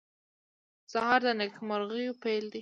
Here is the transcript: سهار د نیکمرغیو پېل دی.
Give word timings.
سهار 0.91 1.21
د 1.25 1.27
نیکمرغیو 1.41 2.19
پېل 2.23 2.45
دی. 2.53 2.59